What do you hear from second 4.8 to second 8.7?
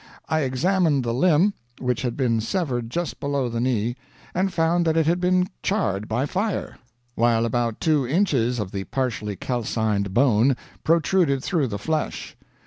that it had been charred by fire, while about two inches